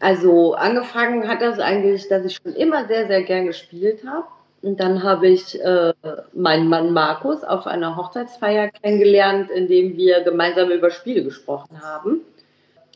[0.00, 4.24] Also angefangen hat das eigentlich, dass ich schon immer sehr, sehr gern gespielt habe.
[4.62, 5.92] Und dann habe ich äh,
[6.32, 12.22] meinen Mann Markus auf einer Hochzeitsfeier kennengelernt, in dem wir gemeinsam über Spiele gesprochen haben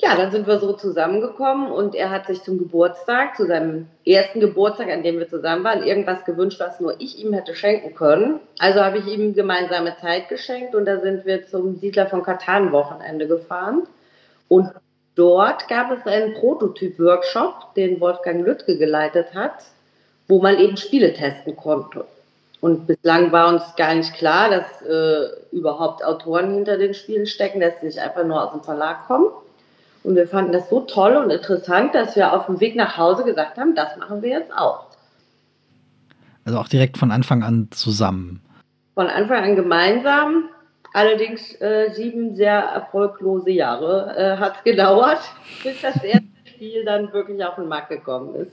[0.01, 4.39] ja, dann sind wir so zusammengekommen und er hat sich zum Geburtstag, zu seinem ersten
[4.39, 8.39] Geburtstag, an dem wir zusammen waren, irgendwas gewünscht, was nur ich ihm hätte schenken können.
[8.61, 12.71] Also habe ich ihm gemeinsame Zeit geschenkt und da sind wir zum Siedler von Katan
[12.71, 13.89] Wochenende gefahren.
[14.47, 14.71] Und
[15.17, 19.65] dort gab es einen Prototyp-Workshop, den Wolfgang Lüttke geleitet hat,
[20.29, 22.05] wo man eben Spiele testen konnte.
[22.61, 27.59] Und bislang war uns gar nicht klar, dass äh, überhaupt Autoren hinter den Spielen stecken,
[27.59, 29.27] dass sie nicht einfach nur aus dem Verlag kommen.
[30.09, 33.25] Und wir fanden das so toll und interessant, dass wir auf dem Weg nach Hause
[33.25, 34.87] gesagt haben, das machen wir jetzt auch.
[36.47, 38.41] Also auch direkt von Anfang an zusammen.
[38.95, 40.49] Von Anfang an gemeinsam.
[40.95, 45.21] Allerdings äh, sieben sehr erfolglose Jahre äh, hat es gedauert,
[45.63, 48.53] bis das erste Spiel dann wirklich auf den Markt gekommen ist.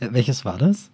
[0.00, 0.90] Äh, welches war das?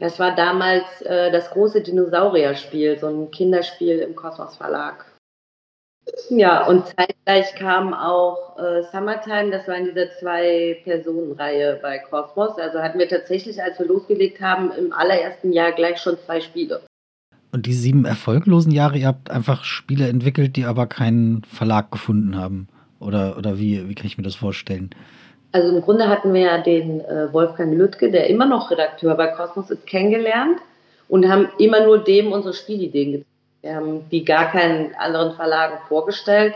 [0.00, 5.13] Das war damals äh, das große Dinosaurier-Spiel, so ein Kinderspiel im Kosmos Verlag.
[6.30, 12.58] Ja, und zeitgleich kam auch äh, Summertime, das war in dieser Zwei-Personen-Reihe bei Cosmos.
[12.58, 16.82] Also hatten wir tatsächlich, als wir losgelegt haben, im allerersten Jahr gleich schon zwei Spiele.
[17.52, 22.36] Und die sieben erfolglosen Jahre, ihr habt einfach Spiele entwickelt, die aber keinen Verlag gefunden
[22.36, 22.68] haben?
[23.00, 24.90] Oder, oder wie, wie kann ich mir das vorstellen?
[25.52, 29.28] Also im Grunde hatten wir ja den äh, Wolfgang Lüttke, der immer noch Redakteur bei
[29.28, 30.58] Cosmos ist, kennengelernt
[31.08, 33.33] und haben immer nur dem unsere Spielideen gezeigt
[33.66, 36.54] haben die gar keinen anderen Verlagen vorgestellt.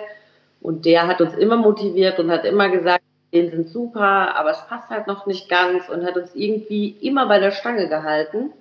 [0.61, 4.67] Und der hat uns immer motiviert und hat immer gesagt, den sind super, aber es
[4.69, 8.53] passt halt noch nicht ganz und hat uns irgendwie immer bei der Stange gehalten,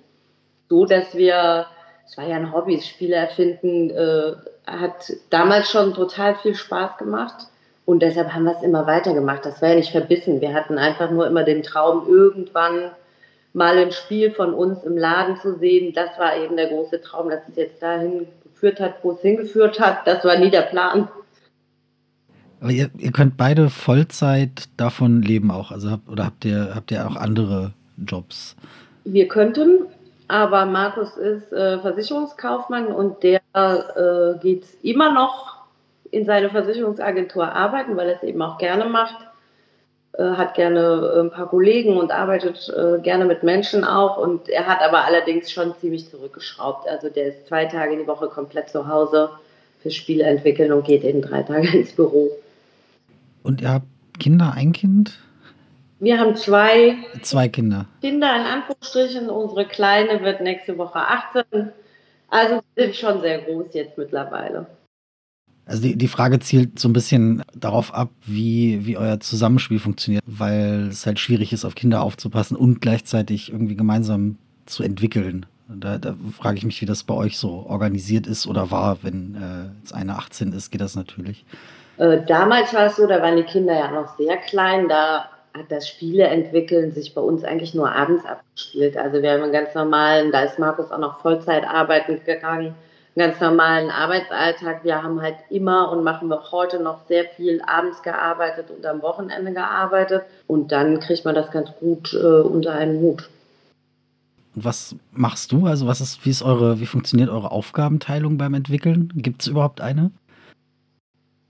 [0.68, 1.66] so dass wir,
[2.06, 4.34] es war ja ein Hobby, Spiele erfinden, äh,
[4.66, 7.46] hat damals schon total viel Spaß gemacht
[7.86, 9.46] und deshalb haben wir es immer weitergemacht.
[9.46, 10.42] Das war ja nicht verbissen.
[10.42, 12.90] Wir hatten einfach nur immer den Traum, irgendwann
[13.54, 15.94] mal ein Spiel von uns im Laden zu sehen.
[15.94, 19.78] Das war eben der große Traum, dass es jetzt dahin geführt hat, wo es hingeführt
[19.78, 20.06] hat.
[20.06, 21.08] Das war nie der Plan.
[22.60, 26.90] Aber ihr, ihr könnt beide Vollzeit davon leben auch, also habt, oder habt ihr, habt
[26.90, 27.72] ihr auch andere
[28.04, 28.56] Jobs?
[29.04, 29.86] Wir könnten,
[30.26, 35.58] aber Markus ist äh, Versicherungskaufmann und der äh, geht immer noch
[36.10, 39.27] in seine Versicherungsagentur arbeiten, weil er es eben auch gerne macht.
[40.18, 44.16] Äh, hat gerne äh, ein paar Kollegen und arbeitet äh, gerne mit Menschen auch.
[44.16, 46.88] Und er hat aber allerdings schon ziemlich zurückgeschraubt.
[46.88, 49.30] Also der ist zwei Tage die Woche komplett zu Hause
[49.80, 52.30] für Spiele entwickeln und geht eben drei Tage ins Büro.
[53.44, 53.86] Und ihr habt
[54.18, 55.20] Kinder, ein Kind?
[56.00, 56.96] Wir haben zwei.
[57.22, 57.86] Zwei Kinder.
[58.00, 59.30] Kinder in Anführungsstrichen.
[59.30, 61.44] Unsere Kleine wird nächste Woche 18.
[62.28, 64.66] Also sind schon sehr groß jetzt mittlerweile.
[65.68, 70.24] Also die, die Frage zielt so ein bisschen darauf ab, wie, wie euer Zusammenspiel funktioniert,
[70.26, 75.44] weil es halt schwierig ist, auf Kinder aufzupassen und gleichzeitig irgendwie gemeinsam zu entwickeln.
[75.68, 79.34] Da, da frage ich mich, wie das bei euch so organisiert ist oder war, wenn
[79.34, 81.44] äh, jetzt eine 18 ist, geht das natürlich.
[81.98, 85.70] Äh, damals war es so, da waren die Kinder ja noch sehr klein, da hat
[85.70, 88.96] das Spiele entwickeln sich bei uns eigentlich nur abends abgespielt.
[88.96, 92.74] Also wir haben einen ganz normalen, da ist Markus auch noch Vollzeit arbeiten gegangen
[93.18, 94.84] ganz normalen Arbeitsalltag.
[94.84, 99.02] Wir haben halt immer und machen auch heute noch sehr viel abends gearbeitet und am
[99.02, 100.22] Wochenende gearbeitet.
[100.46, 103.28] Und dann kriegt man das ganz gut äh, unter einen Hut.
[104.54, 105.66] Was machst du?
[105.66, 109.12] Also was ist, wie ist eure, wie funktioniert eure Aufgabenteilung beim Entwickeln?
[109.14, 110.10] Gibt es überhaupt eine?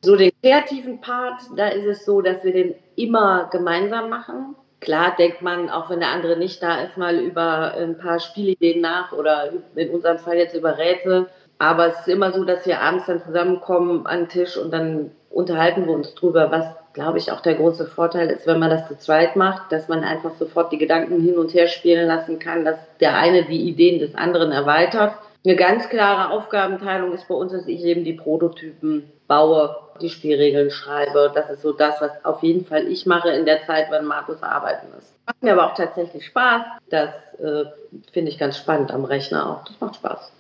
[0.03, 4.55] So den kreativen Part, da ist es so, dass wir den immer gemeinsam machen.
[4.81, 8.81] Klar denkt man, auch wenn der andere nicht da ist, mal über ein paar Spielideen
[8.81, 11.27] nach oder in unserem Fall jetzt über Rätsel.
[11.59, 15.11] Aber es ist immer so, dass wir abends dann zusammenkommen an den Tisch und dann
[15.31, 18.87] unterhalten wir uns drüber, was, glaube ich, auch der große Vorteil ist, wenn man das
[18.89, 22.65] zu zweit macht, dass man einfach sofort die Gedanken hin und her spielen lassen kann,
[22.65, 25.15] dass der eine die Ideen des anderen erweitert.
[25.45, 30.71] Eine ganz klare Aufgabenteilung ist bei uns, dass ich eben die Prototypen baue, die Spielregeln
[30.71, 31.31] schreibe.
[31.35, 34.43] Das ist so das, was auf jeden Fall ich mache in der Zeit, wenn Markus
[34.43, 35.15] arbeiten ist.
[35.27, 36.63] Macht mir aber auch tatsächlich Spaß.
[36.91, 37.65] Das äh,
[38.13, 39.65] finde ich ganz spannend am Rechner auch.
[39.65, 40.33] Das macht Spaß.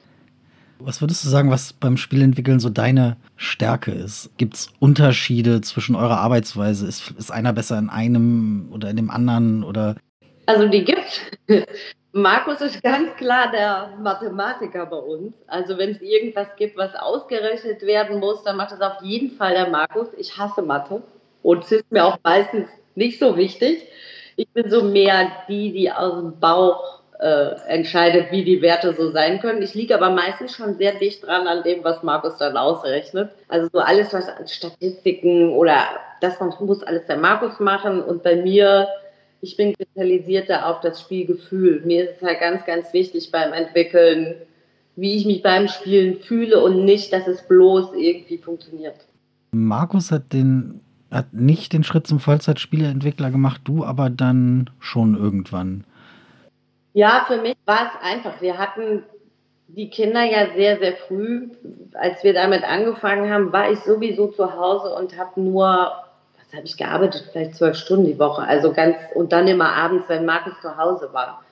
[0.81, 4.31] Was würdest du sagen, was beim Spielentwickeln so deine Stärke ist?
[4.37, 6.87] Gibt es Unterschiede zwischen eurer Arbeitsweise?
[6.87, 9.64] Ist, ist einer besser in einem oder in dem anderen?
[9.64, 9.97] Oder?
[10.47, 11.21] Also die gibt's.
[12.12, 15.35] Markus ist ganz klar der Mathematiker bei uns.
[15.47, 19.55] Also wenn es irgendwas gibt, was ausgerechnet werden muss, dann macht es auf jeden Fall
[19.55, 20.09] der Markus.
[20.17, 21.03] Ich hasse Mathe
[21.43, 23.87] und es ist mir auch meistens nicht so wichtig.
[24.37, 29.11] Ich bin so mehr die, die aus dem Bauch äh, entscheidet, wie die Werte so
[29.11, 29.62] sein können.
[29.62, 33.31] Ich liege aber meistens schon sehr dicht dran an dem, was Markus dann ausrechnet.
[33.48, 35.78] Also so alles, was an Statistiken oder
[36.20, 38.88] das muss alles der Markus machen und bei mir,
[39.40, 41.83] ich bin spezialisierter auf das Spielgefühl.
[41.85, 44.37] Mir ist es halt ganz, ganz wichtig beim Entwickeln,
[44.96, 48.96] wie ich mich beim Spielen fühle und nicht, dass es bloß irgendwie funktioniert.
[49.50, 55.85] Markus hat den hat nicht den Schritt zum Vollzeitspieleentwickler gemacht, du aber dann schon irgendwann.
[56.92, 58.40] Ja, für mich war es einfach.
[58.40, 59.05] Wir hatten
[59.68, 61.51] die Kinder ja sehr, sehr früh.
[61.94, 66.64] Als wir damit angefangen haben, war ich sowieso zu Hause und habe nur, was habe
[66.64, 68.42] ich gearbeitet, vielleicht zwölf Stunden die Woche.
[68.42, 71.42] Also ganz, und dann immer abends, wenn Markus zu Hause war.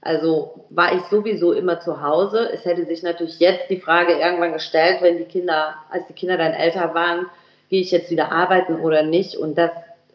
[0.00, 2.48] Also war ich sowieso immer zu Hause.
[2.52, 6.38] Es hätte sich natürlich jetzt die Frage irgendwann gestellt, wenn die Kinder, als die Kinder
[6.38, 7.26] dann älter waren,
[7.68, 9.36] gehe ich jetzt wieder arbeiten oder nicht?
[9.36, 9.72] Und das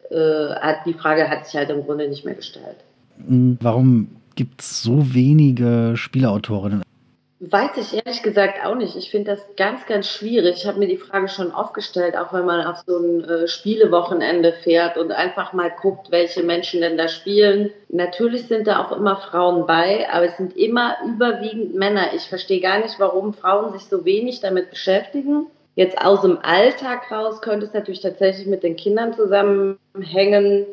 [0.09, 2.77] äh, hat die Frage hat sich halt im Grunde nicht mehr gestellt.
[3.17, 6.83] Warum gibt es so wenige Spieleautorinnen?
[7.43, 8.95] Weiß ich ehrlich gesagt auch nicht.
[8.95, 10.57] Ich finde das ganz, ganz schwierig.
[10.57, 13.47] Ich habe mir die Frage schon oft gestellt, auch wenn man auf so ein äh,
[13.47, 17.71] Spielewochenende fährt und einfach mal guckt, welche Menschen denn da spielen.
[17.89, 22.13] Natürlich sind da auch immer Frauen bei, aber es sind immer überwiegend Männer.
[22.13, 25.47] Ich verstehe gar nicht, warum Frauen sich so wenig damit beschäftigen.
[25.73, 30.67] Jetzt aus dem Alltag raus könnte es natürlich tatsächlich mit den Kindern zusammenhängen.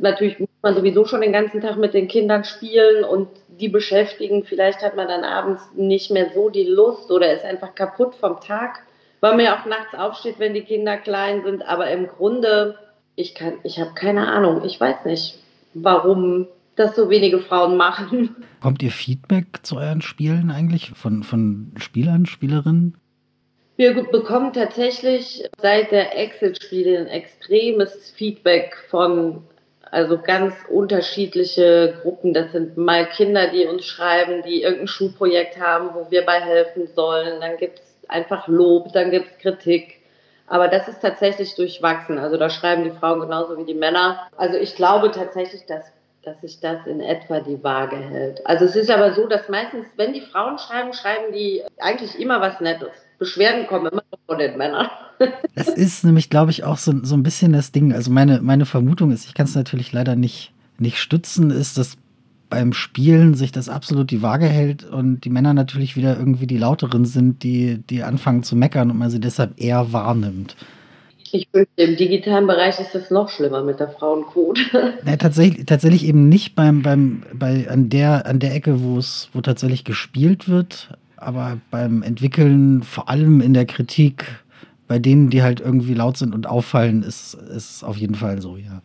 [0.00, 4.44] Natürlich muss man sowieso schon den ganzen Tag mit den Kindern spielen und die beschäftigen.
[4.44, 8.40] Vielleicht hat man dann abends nicht mehr so die Lust oder ist einfach kaputt vom
[8.40, 8.80] Tag,
[9.20, 11.66] weil man ja auch nachts aufsteht, wenn die Kinder klein sind.
[11.66, 12.78] Aber im Grunde,
[13.16, 14.64] ich kann, ich habe keine Ahnung.
[14.64, 15.38] Ich weiß nicht,
[15.74, 18.36] warum das so wenige Frauen machen.
[18.60, 22.96] Kommt ihr Feedback zu euren Spielen eigentlich von, von Spielern, Spielerinnen?
[23.76, 29.42] Wir bekommen tatsächlich seit der Exit-Spiele ein extremes Feedback von
[29.92, 32.32] also ganz unterschiedliche Gruppen.
[32.32, 36.88] Das sind mal Kinder, die uns schreiben, die irgendein Schulprojekt haben, wo wir bei helfen
[36.96, 37.42] sollen.
[37.42, 39.98] Dann gibt es einfach Lob, dann gibt es Kritik.
[40.46, 42.18] Aber das ist tatsächlich durchwachsen.
[42.18, 44.28] Also da schreiben die Frauen genauso wie die Männer.
[44.34, 45.84] Also ich glaube tatsächlich, dass,
[46.24, 48.46] dass sich das in etwa die Waage hält.
[48.46, 52.40] Also es ist aber so, dass meistens, wenn die Frauen schreiben, schreiben die eigentlich immer
[52.40, 52.90] was Nettes.
[53.18, 54.88] Beschwerden kommen immer von den Männern.
[55.54, 57.92] Das ist nämlich, glaube ich, auch so, so ein bisschen das Ding.
[57.92, 61.96] Also meine, meine Vermutung ist, ich kann es natürlich leider nicht, nicht stützen, ist, dass
[62.52, 66.58] beim Spielen sich das absolut die Waage hält und die Männer natürlich wieder irgendwie die
[66.58, 70.56] lauteren sind, die, die anfangen zu meckern und man sie deshalb eher wahrnimmt.
[71.34, 74.60] Ich fürchte, im digitalen Bereich ist das noch schlimmer mit der Frauenquote.
[75.06, 79.30] Ja, tatsächlich, tatsächlich eben nicht beim, beim, bei, an, der, an der Ecke, wo es,
[79.32, 84.26] wo tatsächlich gespielt wird, aber beim Entwickeln, vor allem in der Kritik,
[84.88, 88.56] bei denen, die halt irgendwie laut sind und auffallen, ist es auf jeden Fall so,
[88.56, 88.82] ja.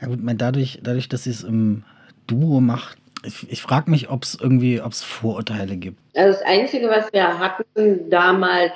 [0.00, 1.84] Ja gut, dadurch, dadurch, dass sie es im
[2.26, 5.98] Duo macht, ich, ich frage mich, ob es irgendwie, ob es Vorurteile gibt.
[6.16, 8.72] Also das Einzige, was wir hatten damals,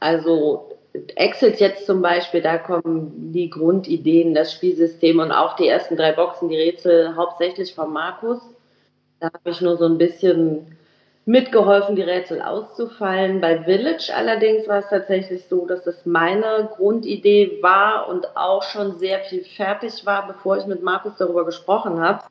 [0.00, 0.73] also
[1.16, 6.12] Exit jetzt zum Beispiel, da kommen die Grundideen, das Spielsystem und auch die ersten drei
[6.12, 8.40] Boxen, die Rätsel hauptsächlich von Markus.
[9.18, 10.76] Da habe ich nur so ein bisschen
[11.26, 13.40] mitgeholfen, die Rätsel auszufallen.
[13.40, 18.98] Bei Village allerdings war es tatsächlich so, dass das meine Grundidee war und auch schon
[18.98, 22.24] sehr viel fertig war, bevor ich mit Markus darüber gesprochen habe.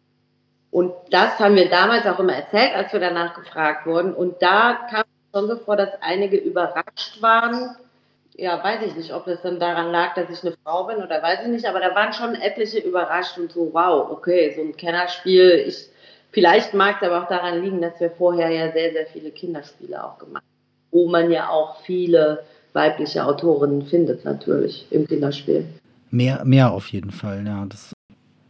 [0.72, 4.14] Und das haben wir damals auch immer erzählt, als wir danach gefragt wurden.
[4.14, 7.76] Und da kam es schon so vor, dass einige überrascht waren.
[8.36, 11.22] Ja, weiß ich nicht, ob das dann daran lag, dass ich eine Frau bin oder
[11.22, 14.76] weiß ich nicht, aber da waren schon etliche überrascht und so, wow, okay, so ein
[14.76, 15.90] Kennerspiel, ich
[16.34, 20.04] Vielleicht mag es aber auch daran liegen, dass wir vorher ja sehr, sehr viele Kinderspiele
[20.04, 22.44] auch gemacht haben, wo man ja auch viele
[22.74, 25.66] weibliche Autorinnen findet natürlich im Kinderspiel.
[26.10, 27.66] Mehr, mehr auf jeden Fall, ja.
[27.66, 27.94] Das,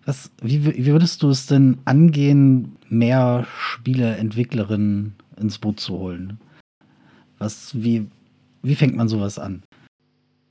[0.05, 6.39] was, wie, wie würdest du es denn angehen, mehr Spieleentwicklerinnen ins Boot zu holen?
[7.37, 8.07] Was, wie,
[8.61, 9.61] wie fängt man sowas an?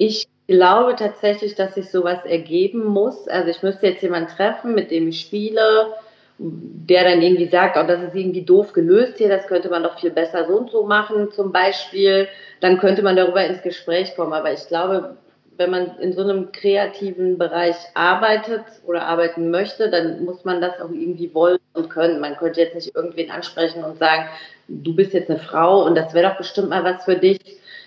[0.04, 3.28] Ich glaube tatsächlich, dass sich sowas ergeben muss.
[3.28, 5.94] Also ich müsste jetzt jemanden treffen, mit dem ich spiele,
[6.38, 10.00] der dann irgendwie sagt, oh, das ist irgendwie doof gelöst hier, das könnte man doch
[10.00, 12.26] viel besser so und so machen zum Beispiel,
[12.58, 14.32] dann könnte man darüber ins Gespräch kommen.
[14.32, 15.18] Aber ich glaube,
[15.56, 20.80] wenn man in so einem kreativen Bereich arbeitet oder arbeiten möchte, dann muss man das
[20.80, 22.18] auch irgendwie wollen und können.
[22.18, 24.24] Man könnte jetzt nicht irgendwen ansprechen und sagen,
[24.66, 27.38] du bist jetzt eine Frau und das wäre doch bestimmt mal was für dich.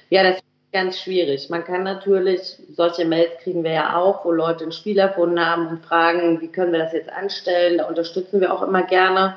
[0.09, 0.39] Ja, das
[0.75, 1.49] ganz schwierig.
[1.49, 5.67] Man kann natürlich, solche Mails kriegen wir ja auch, wo Leute ein Spiel erfunden haben
[5.67, 7.77] und fragen, wie können wir das jetzt anstellen.
[7.77, 9.35] Da unterstützen wir auch immer gerne.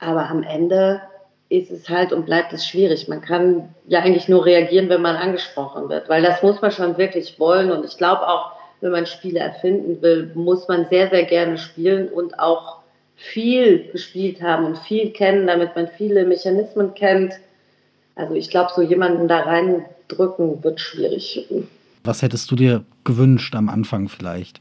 [0.00, 1.00] Aber am Ende
[1.48, 3.06] ist es halt und bleibt es schwierig.
[3.06, 6.98] Man kann ja eigentlich nur reagieren, wenn man angesprochen wird, weil das muss man schon
[6.98, 7.70] wirklich wollen.
[7.70, 12.08] Und ich glaube auch, wenn man Spiele erfinden will, muss man sehr, sehr gerne spielen
[12.08, 12.80] und auch
[13.14, 17.34] viel gespielt haben und viel kennen, damit man viele Mechanismen kennt.
[18.16, 21.46] Also ich glaube, so jemanden da rein drücken wird schwierig.
[22.02, 24.60] Was hättest du dir gewünscht am Anfang vielleicht?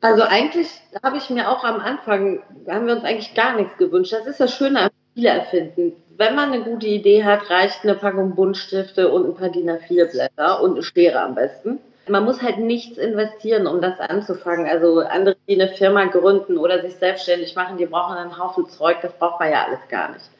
[0.00, 0.68] Also eigentlich
[1.02, 4.12] habe ich mir auch am Anfang, haben wir uns eigentlich gar nichts gewünscht.
[4.12, 5.92] Das ist das Schöne am Spiele erfinden.
[6.16, 10.60] Wenn man eine gute Idee hat, reicht eine Packung Buntstifte und ein paar DIN A4-Blätter
[10.62, 11.78] und eine Schere am besten.
[12.08, 14.66] Man muss halt nichts investieren, um das anzufangen.
[14.66, 18.98] Also andere, die eine Firma gründen oder sich selbstständig machen, die brauchen einen Haufen Zeug,
[19.02, 20.30] das braucht man ja alles gar nicht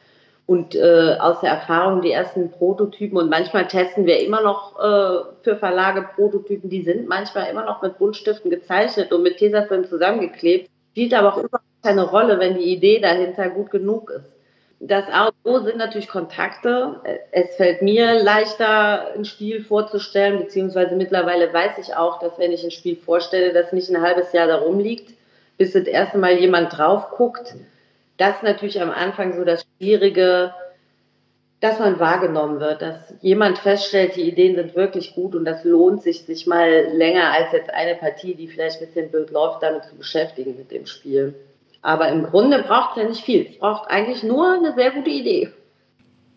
[0.47, 5.43] und äh, aus der Erfahrung die ersten Prototypen und manchmal testen wir immer noch äh,
[5.43, 10.69] für Verlage Prototypen, die sind manchmal immer noch mit Buntstiften gezeichnet und mit Tesafilm zusammengeklebt,
[10.91, 14.31] spielt aber auch überhaupt keine Rolle, wenn die Idee dahinter gut genug ist.
[14.79, 17.01] Das Auto sind natürlich Kontakte.
[17.31, 22.63] Es fällt mir leichter, ein Spiel vorzustellen, beziehungsweise mittlerweile weiß ich auch, dass wenn ich
[22.63, 25.13] ein Spiel vorstelle, das nicht ein halbes Jahr da rumliegt,
[25.57, 27.55] bis das erste Mal jemand drauf guckt,
[28.17, 30.53] das ist natürlich am Anfang so das Schwierige,
[31.59, 36.03] dass man wahrgenommen wird, dass jemand feststellt, die Ideen sind wirklich gut und das lohnt
[36.03, 39.85] sich, sich mal länger als jetzt eine Partie, die vielleicht ein bisschen blöd läuft, damit
[39.85, 41.33] zu beschäftigen mit dem Spiel.
[41.81, 43.47] Aber im Grunde braucht es ja nicht viel.
[43.49, 45.49] Es braucht eigentlich nur eine sehr gute Idee.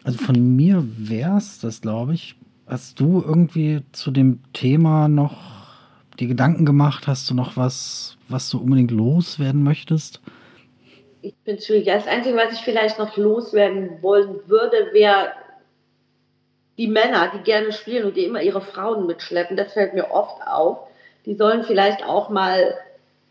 [0.05, 2.37] Also von mir wäre es das, glaube ich.
[2.67, 5.37] Hast du irgendwie zu dem Thema noch
[6.19, 7.07] die Gedanken gemacht?
[7.07, 10.21] Hast du noch was, was du unbedingt loswerden möchtest?
[11.23, 11.87] Ich bin schwierig.
[11.87, 15.33] Das Einzige, was ich vielleicht noch loswerden wollen würde, wäre
[16.79, 19.57] die Männer, die gerne spielen und die immer ihre Frauen mitschleppen.
[19.57, 20.79] Das fällt mir oft auf.
[21.27, 22.75] Die sollen vielleicht auch mal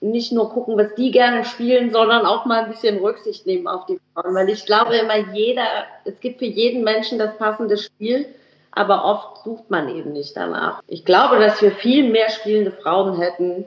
[0.02, 3.86] nicht nur gucken, was die gerne spielen, sondern auch mal ein bisschen Rücksicht nehmen auf
[3.86, 4.36] die Frauen.
[4.36, 5.66] Weil ich glaube immer, jeder,
[6.06, 8.28] es gibt für jeden Menschen das passende Spiel,
[8.72, 10.82] aber oft sucht man eben nicht danach.
[10.88, 13.66] Ich glaube, dass wir viel mehr spielende Frauen hätten,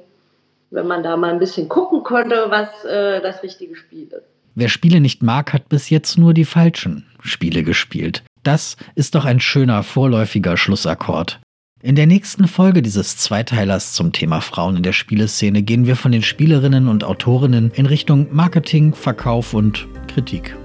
[0.72, 4.24] wenn man da mal ein bisschen gucken könnte, was äh, das richtige Spiel ist.
[4.54, 8.22] Wer Spiele nicht mag, hat bis jetzt nur die falschen Spiele gespielt.
[8.42, 11.40] Das ist doch ein schöner vorläufiger Schlussakkord.
[11.80, 16.12] In der nächsten Folge dieses Zweiteilers zum Thema Frauen in der Spieleszene gehen wir von
[16.12, 20.56] den Spielerinnen und Autorinnen in Richtung Marketing, Verkauf und Kritik.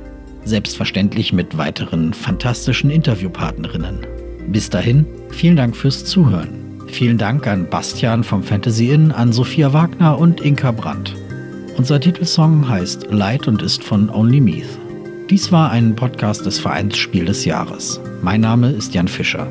[0.44, 4.06] Selbstverständlich mit weiteren fantastischen Interviewpartnerinnen.
[4.48, 6.67] Bis dahin, vielen Dank fürs Zuhören.
[6.88, 11.16] Vielen Dank an Bastian vom Fantasy Inn, an Sophia Wagner und Inka Brandt.
[11.78, 14.80] Unser Titelsong heißt Light und ist von Only Meath.
[15.30, 18.00] Dies war ein Podcast des Vereins Spiel des Jahres.
[18.22, 19.48] Mein Name ist Jan Fischer.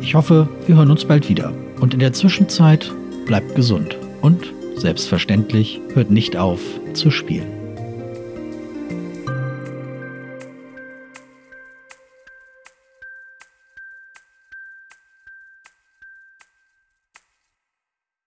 [0.00, 1.52] Ich hoffe, wir hören uns bald wieder.
[1.80, 2.92] Und in der Zwischenzeit
[3.26, 6.60] bleibt gesund und selbstverständlich hört nicht auf
[6.92, 7.63] zu spielen.